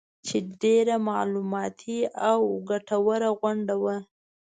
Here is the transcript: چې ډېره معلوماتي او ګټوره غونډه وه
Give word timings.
چې 0.25 0.37
ډېره 0.61 0.95
معلوماتي 1.09 1.99
او 2.29 2.39
ګټوره 2.69 3.29
غونډه 3.39 3.75
وه 3.83 3.97